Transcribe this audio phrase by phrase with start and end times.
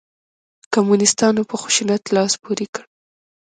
[0.73, 2.83] کمونسیتانو په خشونت لاس پورې کړ.